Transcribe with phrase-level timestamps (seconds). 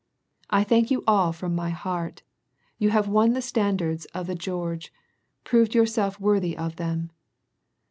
[0.49, 2.23] I thank you all from my heart!
[2.79, 4.91] You have won the standards of the George,
[5.43, 7.11] prove yourselves worthy of them